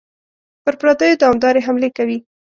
پر 0.63 0.73
پردیو 0.81 1.19
دوامدارې 1.21 1.65
حملې 1.67 1.89
کوي. 1.97 2.17